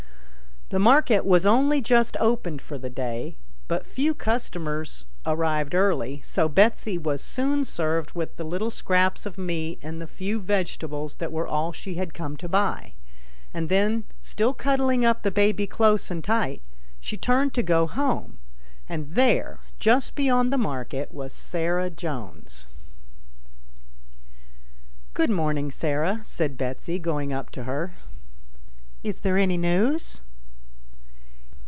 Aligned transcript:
The 0.73 0.79
market 0.79 1.25
was 1.25 1.45
only 1.45 1.81
just 1.81 2.15
opened 2.21 2.61
for 2.61 2.77
the 2.77 2.89
day, 2.89 3.25
and 3.25 3.35
but 3.67 3.85
few 3.85 4.13
customers 4.13 5.05
arrived 5.25 5.75
early, 5.75 6.21
so 6.23 6.47
Betsy 6.47 6.97
was 6.97 7.21
soon 7.21 7.65
served 7.65 8.13
with 8.13 8.37
the 8.37 8.45
little 8.45 8.71
scraps 8.71 9.25
of 9.25 9.37
meat 9.37 9.79
and 9.83 9.99
the 9.99 10.07
few 10.07 10.39
vegetables 10.39 11.17
that 11.17 11.33
were 11.33 11.45
all 11.45 11.73
she 11.73 11.95
had 11.95 12.13
come 12.13 12.37
to 12.37 12.47
buy, 12.47 12.93
and 13.53 13.67
then, 13.67 14.05
still 14.21 14.53
cuddling 14.53 15.03
up 15.03 15.23
the 15.23 15.29
baby 15.29 15.67
close 15.67 16.09
and 16.09 16.23
tight, 16.23 16.61
she 17.01 17.17
turned 17.17 17.53
to 17.55 17.63
go 17.63 17.85
home, 17.85 18.37
and 18.87 19.13
there, 19.15 19.59
just 19.77 20.15
beyond 20.15 20.53
the 20.53 20.57
market, 20.57 21.11
was 21.13 21.33
Sarah 21.33 21.89
Jones." 21.89 22.67
Good 25.13 25.29
morning, 25.29 25.69
Sarah," 25.69 26.21
said 26.23 26.57
Betsy, 26.57 26.97
going 26.97 27.33
up 27.33 27.49
to 27.49 27.63
her." 27.65 27.95
Is 29.03 29.19
there 29.19 29.37
any 29.37 29.57
news 29.57 30.21